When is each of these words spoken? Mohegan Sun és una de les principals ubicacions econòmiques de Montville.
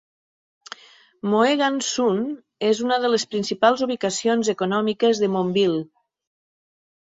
Mohegan 1.33 1.77
Sun 1.87 2.23
és 2.69 2.81
una 2.87 2.97
de 3.03 3.11
les 3.17 3.27
principals 3.35 3.85
ubicacions 3.89 4.51
econòmiques 4.55 5.23
de 5.27 5.31
Montville. 5.37 5.79